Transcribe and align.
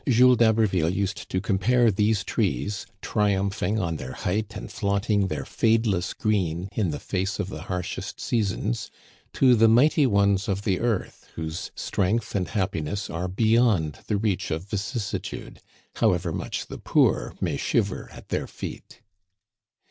Jules 0.09 0.37
d'Haberville 0.37 0.89
used 0.91 1.29
to 1.29 1.39
compare 1.39 1.91
these 1.91 2.23
trees, 2.23 2.87
triumphing 3.03 3.77
on 3.77 3.97
their 3.97 4.13
height 4.13 4.55
and 4.55 4.71
flaunting 4.71 5.27
their 5.27 5.45
fadeless 5.45 6.13
green 6.13 6.69
in 6.71 6.89
the 6.89 6.97
face 6.99 7.39
of 7.39 7.49
the 7.49 7.61
harshest 7.61 8.19
seasons, 8.19 8.89
to 9.33 9.53
the 9.53 9.67
mighty 9.67 10.07
ones 10.07 10.47
of 10.49 10.63
the 10.63 10.79
earth 10.79 11.29
whose 11.35 11.69
strength 11.75 12.33
and 12.33 12.47
happiness 12.47 13.11
are 13.11 13.27
beyond 13.27 13.99
the 14.07 14.17
reach 14.17 14.49
of 14.49 14.63
vicissitude, 14.69 15.61
how 15.97 16.13
ever 16.13 16.31
much 16.33 16.65
the 16.65 16.79
poor 16.79 17.35
may 17.39 17.55
shiver 17.55 18.09
at 18.11 18.29
their 18.29 18.47
feet. 18.47 19.01